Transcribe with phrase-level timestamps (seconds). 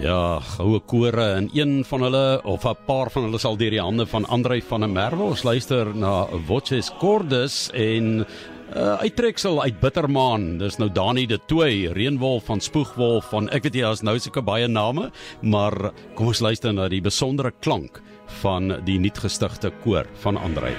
[0.00, 3.80] Ja, goue kore en een van hulle of 'n paar van hulle sal deur die
[3.80, 5.22] hande van Andrei van der Merwe.
[5.22, 8.26] Ons luister na Voces Cordes en
[8.76, 10.58] uh, uittreksel uit Bittermaan.
[10.58, 14.42] Dis nou Dani de Tooi, Reënwolf van Spoegwolf van ek weet jy daar's nou seker
[14.42, 15.10] baie name,
[15.42, 18.00] maar kom ons luister na die besondere klank
[18.40, 20.72] van die nuutgestigte koor van Andrei.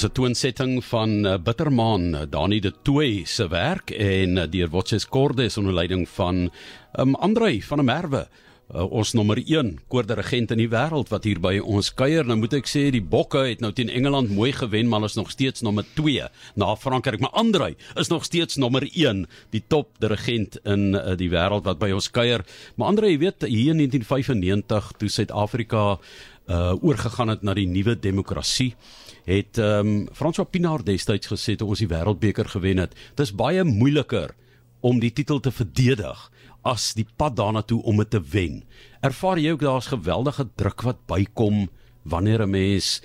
[0.00, 4.70] Dis 'n toonsetting van uh, Bittermaan, uh, Dani de Tooi se werk en uh, deur
[4.72, 6.50] Watches Cordes onder leiding van
[6.96, 8.28] um, Andrei van der Merwe.
[8.74, 12.24] Uh, ons nommer 1 koordirigent in die wêreld wat hier by ons kuier.
[12.24, 15.30] Nou moet ek sê die Bokke het nou teen Engeland mooi gewen, maar is nog
[15.34, 17.20] steeds nommer 2 na Frankryk.
[17.20, 21.82] Maar Andrei is nog steeds nommer 1, die top dirigent in uh, die wêreld wat
[21.82, 22.46] by ons kuier.
[22.76, 25.98] Maar Andrei, jy weet, hier in 1995 toe Suid-Afrika
[26.48, 28.74] uh oorgegaan het na die nuwe demokrasie
[29.24, 33.64] het ehm um, François Pinaar destyds gesê toe ons die wêreldbeker gewen het dis baie
[33.64, 34.34] moeiliker
[34.80, 36.30] om die titel te verdedig
[36.62, 38.62] as die pad daarna toe om dit te wen.
[39.00, 41.68] Ervaar jy ook daar's geweldige druk wat bykom
[42.02, 43.02] wanneer 'n mens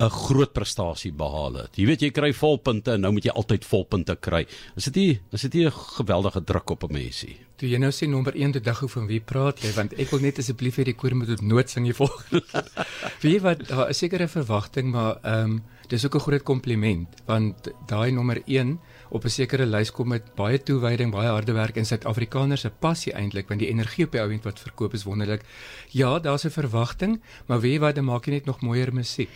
[0.00, 1.76] 'n groot prestasie behaal het.
[1.78, 4.42] Jy weet jy kry volpunte en nou moet jy altyd volpunte kry.
[4.76, 7.36] Is dit nie is dit nie 'n geweldige druk op 'n mensie?
[7.56, 10.10] Toe jy nou sê nommer 1 te dag hoe van wie praat jy want ek
[10.10, 12.42] wil net asseblief hê die koor moet nooit sing die volgende.
[13.22, 17.70] Wie wat daar is sekere verwagting maar ehm um, dis ook 'n groot kompliment want
[17.86, 18.80] daai nommer 1
[19.10, 23.12] op 'n sekere lys kom met baie toewyding, baie harde werk en Suid-Afrikaners se passie
[23.12, 25.42] eintlik want die energie op die ouend wat verkoop is wonderlik.
[25.90, 29.30] Ja, daar's 'n verwagting, maar wie wat dan maak jy net nog mooier musiek.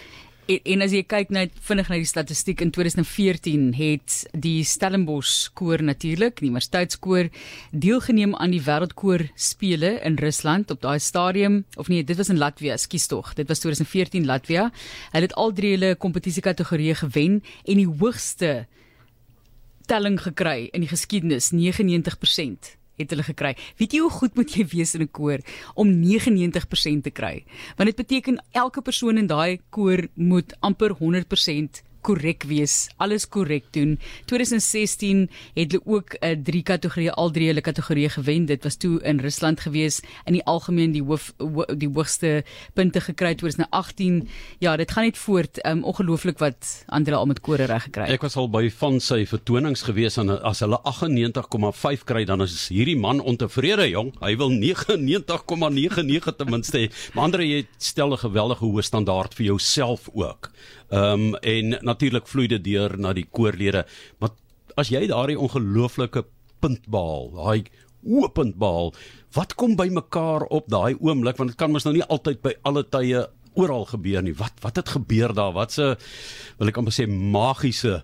[0.48, 5.50] En, en as jy kyk net vinnig na die statistiek in 2014 het die Stellenbosch
[5.58, 7.28] koor natuurlik, die Universiteitskoor
[7.76, 12.40] deelgeneem aan die Wêreldkoor spele in Rusland op daai stadium of nee, dit was in
[12.40, 13.34] Latvia, skus tog.
[13.36, 14.70] Dit was 2014 Latvia.
[15.12, 18.64] Hulle het al drie hulle kompetisie kategorieë gewen en die hoogste
[19.88, 23.54] telling gekry in die geskiedenis 99% het hulle gekry.
[23.78, 25.38] Weet jy hoe goed moet jy wees in 'n koor
[25.74, 27.44] om 99% te kry?
[27.76, 33.64] Want dit beteken elke persoon in daai koor moet amper 100% korrek wees, alles korrek
[33.70, 33.98] doen.
[34.26, 38.46] 2016 het hulle ook 'n uh, eh, drie kategorieë, al drie hulle kategorieë gewen.
[38.46, 42.44] Dit was toe in Rusland gewees in die algemeen die hoof ho, die hoogste
[42.74, 44.28] punte gekry 2018.
[44.58, 45.66] Ja, dit gaan net voort.
[45.66, 48.08] Um ongelooflik wat Andre al met kore reg gekry.
[48.08, 52.68] Ek was al by van sy vertonings gewees en as hulle 98,5 kry dan is
[52.68, 54.12] hierdie man ontevrede, jong.
[54.20, 56.90] Hy wil 99,99 ten minste hê.
[57.14, 60.50] Maar Andre, jy stel 'n geweldige hoë standaard vir jouself ook.
[60.88, 63.84] Ehm um, en natuurlik vloei dit deur na die koorlede.
[64.18, 64.30] Maar
[64.76, 66.24] as jy daardie ongelooflike
[66.60, 67.64] punt behaal, daai
[68.08, 68.94] oopend behaal,
[69.36, 72.54] wat kom by mekaar op daai oomblik want dit kan mos nou nie altyd by
[72.68, 73.26] alle tye
[73.58, 74.34] oral gebeur nie.
[74.38, 75.52] Wat wat het gebeur daar?
[75.56, 75.94] Wat se
[76.58, 78.02] wil ek amper sê magiese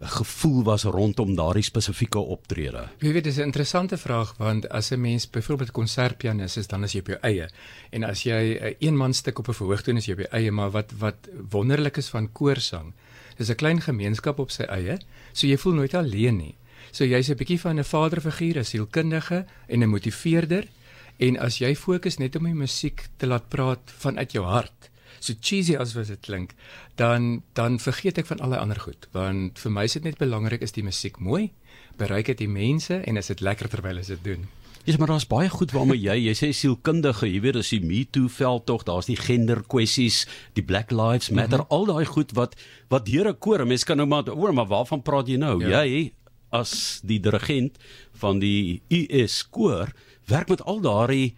[0.00, 2.88] gevoel was rondom daardie spesifieke optrede?
[3.00, 6.92] Jy weet dis 'n interessante vraag want as 'n mens byvoorbeeld konsertpianis is dan as
[6.92, 7.48] jy op jou eie
[7.90, 10.70] en as jy 'n eenmanstuk op 'n verhoog doen is jy op jou eie maar
[10.70, 12.92] wat wat wonderlik is van koorsang
[13.36, 14.98] dis 'n klein gemeenskap op sy eie
[15.32, 16.54] so jy voel nooit alleen nie.
[16.92, 20.68] So jy's 'n bietjie van 'n vaderfiguur, 'n sielkundige en 'n motiveerder
[21.16, 24.90] en as jy fokus net om die musiek te laat praat vanuit jou hart
[25.20, 26.54] so cheesy as wat dit klink,
[26.94, 30.18] dan dan vergeet ek van al die ander goed, want vir my is dit net
[30.18, 31.52] belangrik is die musiek mooi,
[31.96, 34.48] bereik dit die mense en is dit lekker terwyl hulle dit doen.
[34.86, 38.04] Ja, maar daar's baie goed waarmee jy, jy sê sielkundige, jy weet, as die Me
[38.06, 40.20] Too veld tog, daar's die gender kwessies,
[40.54, 41.74] die Black Lives Matter, mm -hmm.
[41.74, 42.54] al daai goed wat
[42.88, 45.58] wat deur 'n koor, mense kan nou maar oor, maar waarvan praat jy nou?
[45.66, 45.82] Ja.
[45.82, 46.12] Jy
[46.50, 47.78] as die dirigent
[48.12, 49.92] van die US koor
[50.26, 51.34] werk met al daai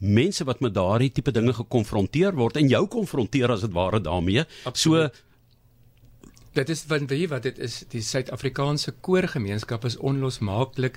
[0.00, 4.44] mense wat met daardie tipe dinge gekonfronteer word en jou konfronteer as dit ware daarmee.
[4.64, 5.12] Absoluut.
[5.12, 5.28] So
[6.50, 10.96] Dit is van wie wat dit is die Suid-Afrikaanse koorgemeenskap is onlosmaaklik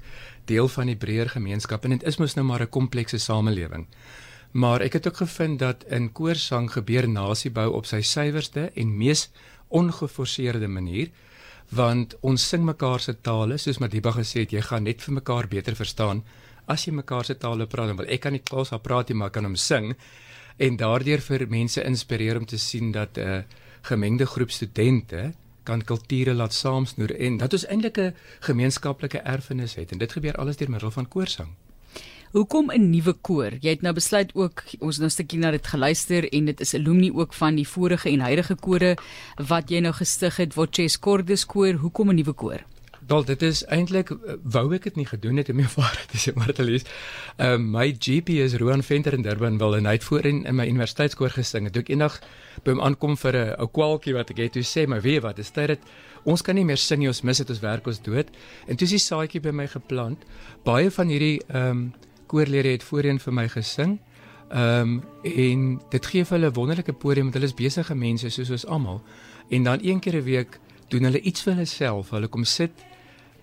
[0.50, 3.86] deel van die breër gemeenskap en dit is mos nou maar 'n komplekse samelewing.
[4.52, 9.30] Maar ek het ook gevind dat in koorsang gebeur nasiebou op sy suiwerste en mees
[9.68, 11.12] ongeforseerde manier
[11.70, 15.48] want ons sing mekaar se tale soos Madiba gesê het jy gaan net vir mekaar
[15.48, 16.24] beter verstaan
[16.68, 19.44] as jy mekaar se tale praat want ek kan nie Xhosa praat nie maar kan
[19.44, 19.94] hom sing
[20.58, 23.44] en daardeur vir mense inspireer om te sien dat 'n uh,
[23.82, 25.34] gemengde groep studente
[25.64, 30.36] kan kulture laat saamsnoer en dat ons eintlik 'n gemeenskaplike erfenis het en dit gebeur
[30.36, 31.50] alles deur middel van koorsang.
[32.32, 33.52] Hoekom 'n nuwe koor?
[33.62, 36.74] Jy het nou besluit ook ons nou 'n stukkie na dit geluister en dit is
[36.74, 38.98] alumni ook van die vorige en huidige kore
[39.48, 41.74] wat jy nou gestig het, Voces Cordis koor.
[41.74, 42.64] Hoekom 'n nuwe koor?
[43.08, 44.12] Dal dit is eintlik
[44.44, 46.86] wou ek dit nie gedoen het om my vader te sê maar te lees.
[47.38, 50.56] Ehm um, my GP is Roan Venter in Durban wil en hy het voorheen in
[50.56, 51.68] my universiteitskoor gesing.
[51.68, 52.20] Ek eendag
[52.64, 55.40] by hom aankom vir 'n ou kwaltjie wat ek het toe sê my weet wat
[55.40, 55.80] is dit
[56.24, 58.30] ons kan nie meer sing nie ons mis dit ons werk ons dood.
[58.68, 60.24] En toe is die saadjie by my geplant.
[60.64, 61.94] Baie van hierdie ehm um,
[62.28, 64.00] koorlede het voorheen vir my gesing.
[64.52, 68.50] Ehm um, en dit gee vir hulle wonderlike podium want hulle is besige mense soos
[68.50, 69.02] ons almal.
[69.50, 70.60] En dan een keer 'n week
[70.90, 72.10] doen hulle iets vir hulle self.
[72.10, 72.72] Hulle kom sit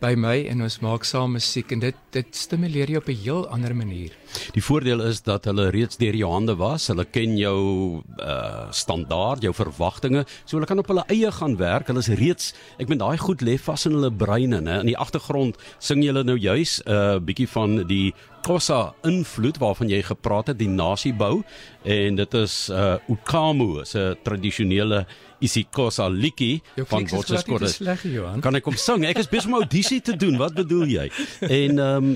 [0.01, 3.49] by my en ons maak saam musiek en dit dit stimuleer jou op 'n heel
[3.49, 4.11] ander manier.
[4.53, 6.87] Die voordeel is dat hulle reeds deur jou hande was.
[6.89, 10.25] Hulle ken jou uh standaard, jou verwagtinge.
[10.45, 11.87] So hulle kan op hulle eie gaan werk.
[11.87, 14.81] Hulle is reeds, ek meen daai goed lê vas in hulle breine, né?
[14.81, 19.89] In die agtergrond sing julle nou juis 'n uh, bietjie van die Xhosa invloed waarvan
[19.89, 21.43] jy gepraat het, die nasiebou
[21.85, 25.07] en dit is uh Ukamu, 'n tradisionele
[25.41, 28.37] isiXhosa liedjie van Botswana.
[28.41, 29.07] Kan ek kom sing?
[29.09, 30.37] Ek is besig om audisie te doen.
[30.41, 31.07] Wat bedoel jy?
[31.61, 32.11] En ehm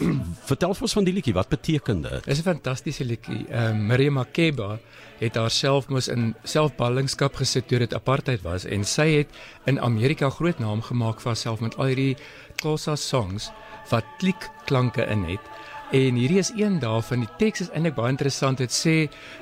[0.00, 1.34] um, vertel vir ons van die liedjie.
[1.34, 2.24] Wat beteken dit?
[2.24, 3.46] Dis 'n fantastiese liedjie.
[3.48, 4.78] Ehm um, Maria Makeba
[5.20, 9.40] het haarself mos in selfballingskap gesit toe dit apartheid was en sy het
[9.70, 12.16] in Amerika groot naam gemaak vir haarself met al hierdie
[12.60, 13.50] Xhosa songs
[13.90, 15.44] wat klikklanke in het.
[15.92, 17.24] En hierdie is een daarvan.
[17.24, 18.58] Die teks is eintlik baie interessant.
[18.62, 18.96] Dit sê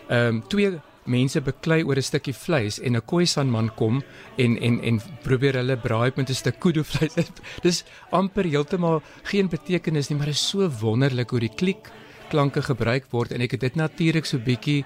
[0.09, 0.79] ehm um, twee
[1.09, 4.03] mense beklei oor 'n stukkie vleis en 'n Khoisan man kom
[4.37, 7.15] en en en probeer hulle braai met 'n stuk kudu vleis.
[7.67, 11.91] Dis amper heeltemal geen betekenis nie, maar dit is so wonderlik hoe die klik
[12.29, 14.85] klanke gebruik word en ek het dit natuurlik so bietjie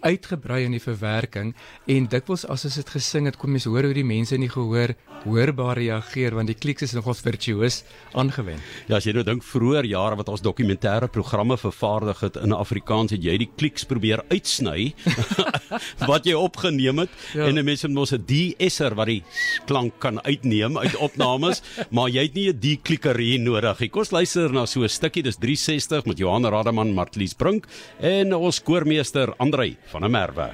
[0.00, 1.54] uitgebrei in die verwerking
[1.86, 4.52] en dikwels as ons dit gesing het kom mense hoor hoe die mense in die
[4.52, 7.82] gehoor hoorbaar reageer want die kliks is nogals virtuoos
[8.18, 8.62] aangewend.
[8.88, 13.14] Ja, as jy nou dink vroeër jare wat ons dokumentêre programme vervaardig het in Afrikaans
[13.16, 14.92] het jy die kliks probeer uitsny
[16.10, 17.48] wat jy opgeneem het ja.
[17.48, 19.22] en mense mos 'n de-esser wat die
[19.66, 21.62] klank kan uitneem uit opnames,
[21.94, 23.88] maar jy het nie 'n de-klikkerie nodig nie.
[23.88, 27.66] Kom ons luister na so 'n stukkie, dis 360 met Johan Rademan, Martlies Brink
[28.00, 30.48] en ons koormeester Andrei van 'n merwe.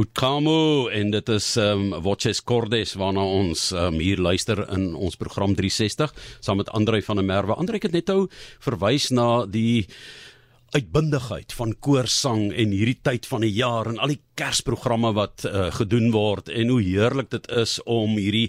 [0.00, 5.52] Utkamu en dit is um Voces Cordes waarna ons um hier luister in ons program
[5.58, 7.58] 360 saam met Andrei van der Merwe.
[7.58, 8.24] Andrei het net nou
[8.64, 9.84] verwys na die
[10.72, 15.68] uitbundigheid van koorsang en hierdie tyd van die jaar en al die Kersprogramme wat uh,
[15.74, 18.48] gedoen word en hoe heerlik dit is om hierdie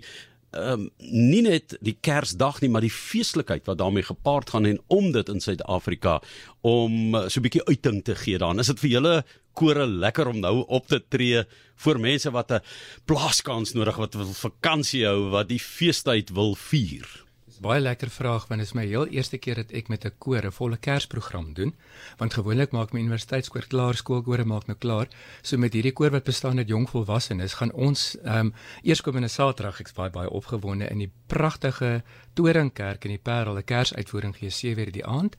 [0.51, 4.81] ehm um, nie net die Kersdag nie, maar die feeslikheid wat daarmee gepaard gaan en
[4.91, 6.19] om dit in Suid-Afrika
[6.61, 8.59] om uh, so 'n bietjie uiting te gee daarin.
[8.59, 12.59] Is dit vir julle kore lekker om nou op te tree vir mense wat 'n
[13.05, 17.07] plaaskans nodig wat wil vakansie hou, wat die feestyd wil vier?
[17.61, 20.45] Baie lekker vraag want dit is my heel eerste keer dat ek met 'n koor
[20.45, 21.75] 'n volle Kersprogram doen.
[22.17, 25.07] Want gewoonlik maak my universiteitskoor klaar, skoolkore maak nou klaar.
[25.41, 28.53] So met hierdie koor wat bestaan uit jong volwassenes, gaan ons ehm um,
[28.83, 32.03] eerskomende Saterdag ek's baie baie opgewonde in die pragtige
[32.33, 35.35] Toringkerk in die Parel 'n Kersuitvoering gee 7:00 die aand.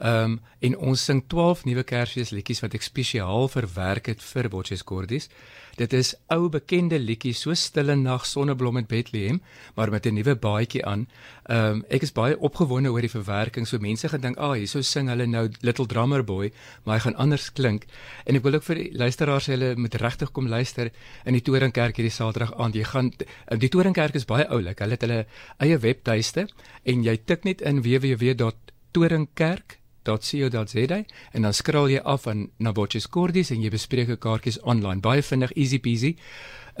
[0.00, 4.82] Ehm um, en ons sing 12 nuwe Kersfeesliedjies wat ek spesiaal verwerk het vir Botches
[4.84, 5.28] Cordis.
[5.76, 9.40] Dit is ou bekende liedjies so Stille Nag, Sonneblom in Bethlehem,
[9.76, 11.08] maar met 'n nuwe baadjie aan.
[11.48, 13.66] Ehm um, ek is baie opgewonde oor die verwerking.
[13.66, 16.52] So mense gedink, "Ag, ah, hierso sing hulle nou Little Drummer Boy,"
[16.84, 17.84] maar hy gaan anders klink.
[18.24, 20.90] En ek wil ook vir die luisteraars sê hulle moet regtig kom luister
[21.24, 22.74] in die Toringkerk hierdie Saterdag aand.
[22.74, 23.12] Jy gaan
[23.58, 24.78] die Toringkerk is baie oulik.
[24.78, 25.26] Hulle het hulle
[25.58, 26.48] eie webtuiste
[26.84, 33.08] en jy tik net in www.toringkerk www.rsg.co.za en dan skrol jy af aan na Botches
[33.08, 35.00] Cordis en jy bespreek 'n kaartjies online.
[35.00, 36.16] Baie vinnig, easy peasy.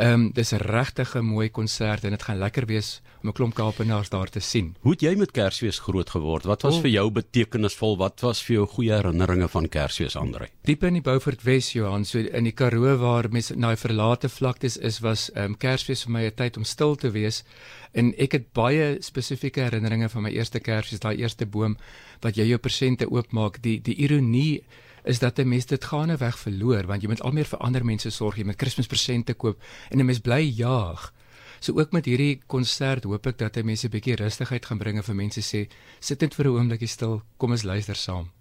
[0.00, 3.54] Ehm um, dis 'n regtig mooi konsert en dit gaan lekker wees om 'n klomp
[3.54, 4.76] Kaapenaars daar te sien.
[4.80, 6.44] Hoe het jy met Kersfees groot geword?
[6.44, 6.80] Wat was oh.
[6.80, 7.96] vir jou betekenisvol?
[7.96, 10.48] Wat was vir jou goeie herinneringe van Kersfees, Andre?
[10.64, 14.28] Diep in die Beaufort Wes, Johan, so in die Karoo waar mense na die verlate
[14.28, 17.44] vlaktes is, was ehm um, Kersfees vir my 'n tyd om stil te wees
[17.92, 21.76] en ek het baie spesifieke herinneringe van my eerste Kersfees, daai eerste boom
[22.22, 24.62] wat jy jou persente oopmaak, die die ironie
[25.04, 27.84] is dat 'n mens dit gaande weg verloor want jy moet al meer vir ander
[27.84, 31.12] mense sorg, jy moet Kerspresente koop en 'n mens bly jaag.
[31.60, 34.96] So ook met hierdie konsert hoop ek dat hy mense 'n bietjie rustigheid gaan bring
[34.96, 35.68] en vir mense sê
[36.00, 38.39] sit net vir 'n oombliekie stil, kom ons luister saam.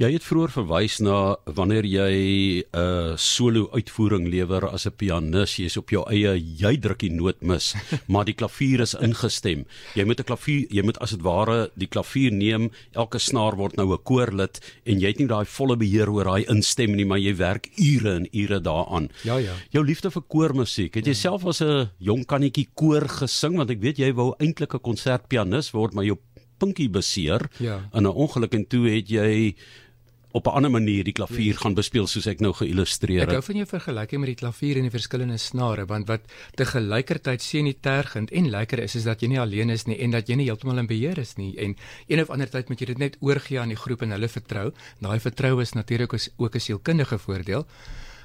[0.00, 2.12] Jy het vroeër verwys na wanneer jy
[2.60, 7.10] 'n uh, solo uitvoering lewer as 'n pianis, jy's op jou eie, jy druk die
[7.10, 7.74] noot mis,
[8.12, 9.64] maar die klavier is ingestem.
[9.94, 13.76] Jy moet 'n klavier, jy moet as dit ware die klavier neem, elke snaar word
[13.76, 17.18] nou 'n koorlid en jy het nie daai volle beheer oor daai instem nie, maar
[17.18, 19.08] jy werk ure en ure daaraan.
[19.24, 19.54] Ja ja.
[19.70, 21.22] Jou liefde vir koormusiek, het jy ja.
[21.30, 25.70] self as 'n jong kannetjie koor gesing want ek weet jy wou eintlik 'n konsertpianis
[25.72, 26.18] word, maar jou
[26.64, 27.80] pinkie beseer ja.
[27.92, 29.54] in 'n ongeluk en toe het jy
[30.34, 31.60] op 'n ander manier die klavier ja.
[31.62, 33.28] gaan bespeel soos ek nou geillustreer het.
[33.28, 36.20] Ek hou van jou vergelyking met die klavier en die verskillende snare want wat
[36.54, 39.98] te gelykertyd sien nie tergend en lekker is is dat jy nie alleen is nie
[39.98, 42.80] en dat jy nie heeltemal in beheer is nie en een of ander tyd moet
[42.80, 44.72] jy dit net oorgee aan die groep en hulle vertrou.
[44.98, 47.66] Daai vertroue is natuurlik ook 'n sielkundige voordeel.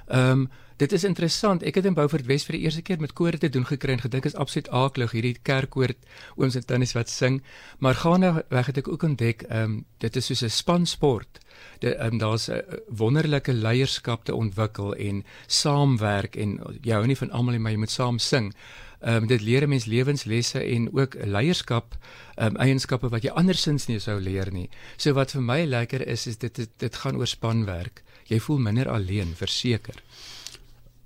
[0.07, 1.63] Ehm um, dit is interessant.
[1.67, 4.03] Ek het in Beaufort Wes vir die eerste keer met koor te doen gekry en
[4.03, 5.93] gedink is absoluut aaklig hierdie kerkkoor
[6.39, 7.41] ooms en tannies wat sing.
[7.83, 11.39] Maar gaande weg het ek ook ontdek ehm um, dit is soos 'n spansport.
[11.79, 17.31] Ehm um, daar's 'n wonderlike leierskap te ontwikkel en saamwerk en jy hou nie van
[17.31, 18.53] almal nie, maar jy moet saam sing.
[19.01, 21.97] Ehm um, dit leer 'n mens lewenslesse en ook leierskap
[22.35, 24.69] ehm um, eienskappe wat jy andersins nie sou leer nie.
[24.97, 28.61] So wat vir my lekker is is dit dit, dit gaan oor spanwerk jy voel
[28.61, 29.97] minder alleen verseker.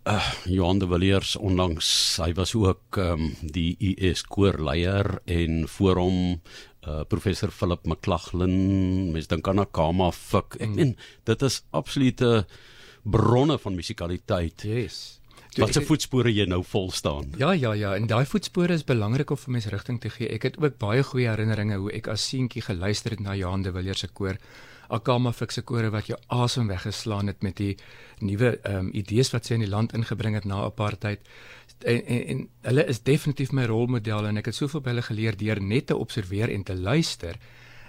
[0.03, 1.87] Uh, Johan de Villiers onlangs
[2.19, 8.51] hy was ook um, die US koorleier en voor hom uh, professor Philip McLachlan
[9.15, 10.91] mens dink aan Akama Fik en mm.
[11.23, 12.43] dit is absolute
[13.03, 14.67] bronne van musikaliteit.
[14.67, 15.21] Yes.
[15.55, 17.31] Wat se voetspore jy nou vol staan.
[17.39, 20.27] Ja ja ja, en daai voetspore is belangrik om vir mense rigting te gee.
[20.35, 23.71] Ek het ook baie goeie herinneringe hoe ek as seentjie geluister het na Johan de
[23.71, 24.35] Villiers se koor.
[24.93, 27.73] Akama fikse kore wat jou asem weggeslaan het met die
[28.19, 31.25] nuwe ehm um, idees wat sy in die land ingebring het na apartheid.
[31.83, 35.37] En, en en hulle is definitief my rolmodelle en ek het soveel by hulle geleer
[35.37, 37.39] deur net te observeer en te luister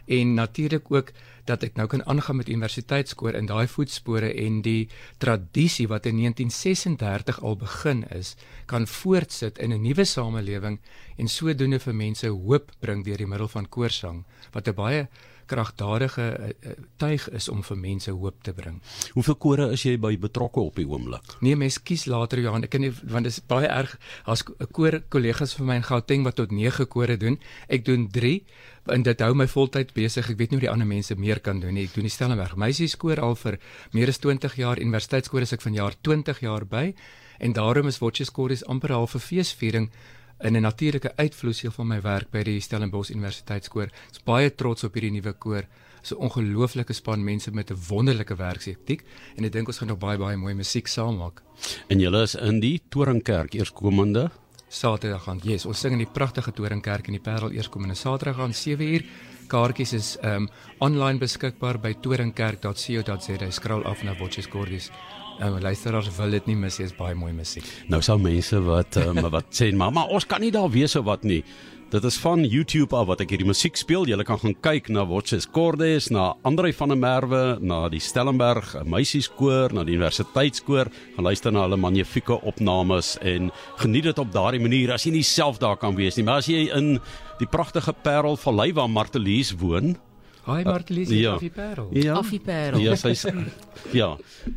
[0.06, 1.12] en natuurlik ook
[1.44, 4.88] dat ek nou kan aangaan met universiteitskoor in daai voetspore en die
[5.20, 8.34] tradisie wat in 1936 al begin is
[8.66, 10.80] kan voortsit in 'n nuwe samelewing
[11.16, 15.08] en sodoende vir mense hoop bring deur die middel van koorsang wat 'n baie
[15.46, 18.80] kragtadige uh, tuig is om vir mense hoop te bring.
[19.14, 21.36] Hoeveel kore is jy by betrokke op die oomblik?
[21.40, 24.70] Nee, mens kies later Johan, ek kan nie want dit is baie erg as 'n
[24.72, 27.38] koor kollegas vir my in Gauteng wat tot 9 kore doen.
[27.68, 28.42] Ek doen 3
[28.86, 30.30] en dit hou my voltyd besig.
[30.30, 31.84] Ek weet nie hoe die ander mense meer kan doen nie.
[31.84, 33.58] Ek doen die Stellenberg meisieskoor al vir
[33.92, 36.94] meer as 20 jaar, universiteitskoor is ek van jaar 20 jaar by
[37.38, 39.90] en daarom is Wotcheskoor is amper half 'n feesviering
[40.40, 43.82] in 'n natuurlike uitvloeisel van my werk by die Stellenbosch Universiteitskoor.
[43.82, 45.64] Ek is baie trots op hierdie nuwe koor.
[46.02, 49.04] So 'n ongelooflike span mense met 'n wonderlike werksetiek
[49.36, 51.42] en ek dink ons gaan nog baie baie mooi musiek saam maak.
[51.88, 54.30] En julle is in die Toringkerk eerskomende
[54.68, 55.40] Saterdag aan.
[55.42, 59.04] Yes, ons sing in die pragtige Toringkerk in die Parel eerskomende Saterdag aan 7uur.
[59.46, 60.48] Kaartjies is um
[60.78, 63.50] online beskikbaar by toringkerk.co.za.
[63.50, 64.90] Skraal af na Watches Gordis.
[65.40, 67.66] Uh, luisteraars wil dit nie mis, dit is baie mooi musiek.
[67.90, 71.24] Nou sou mense wat um, wat sê, "Mamma, ons kan nie daar wees of wat
[71.24, 71.42] nie."
[71.94, 74.06] Dit is van YouTube af wat ek hierdie musiek speel.
[74.08, 78.72] Jy kan gaan kyk na Watches Cordes, na Andre van der Merwe, na die Stellenberg
[78.84, 80.90] Meisieskoor, na die Universiteitskoor.
[81.14, 85.22] Gaan luister na hulle magnifieke opnames en geniet dit op daardie manier as jy nie
[85.22, 86.98] self daar kan wees nie, maar as jy in
[87.38, 89.94] die pragtige Parel Vallei waar Martelies woon,
[90.44, 91.34] Hi Martelies, uh, ja.
[91.34, 91.88] Affie Parel.
[91.96, 92.14] Ja.
[92.18, 92.80] Affie Parel.
[92.84, 93.24] Ja, sy's
[94.00, 94.10] ja.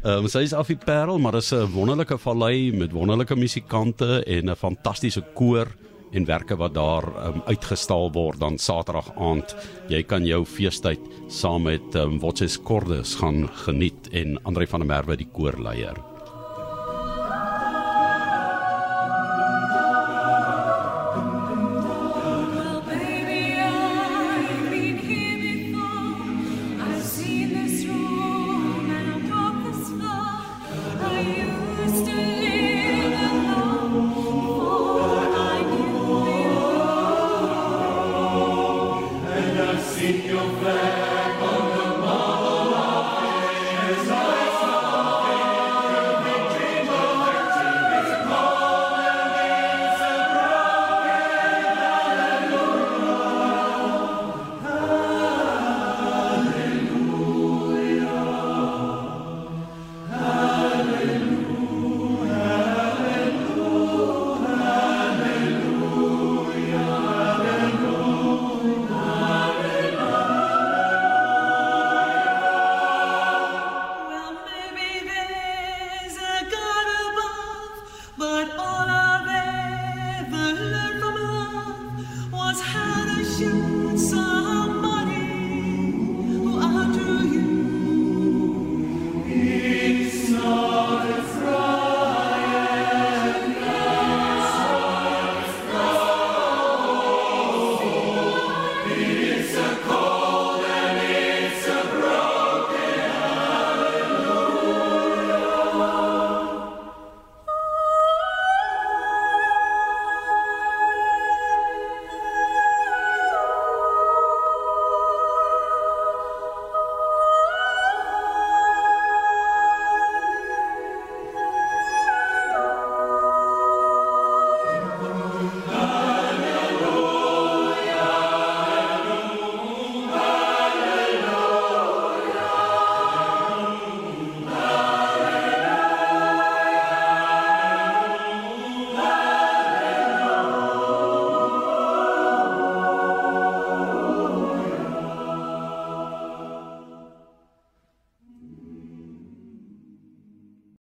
[0.04, 4.56] Ehm um, sy's Affie Parel, maar is 'n wonderlike vallei met wonderlike musikante en 'n
[4.56, 5.68] fantastiese koor
[6.12, 9.56] en werke wat daar um, uitgestal word dan Saterdag aand.
[9.88, 14.88] Jy kan jou feestyd saam met um, Watches Cordes gaan geniet en Andre van der
[14.88, 16.17] Merwe die koorleier.
[27.30, 30.40] in this room and above this floor,
[31.02, 31.22] I
[31.84, 32.47] used to live.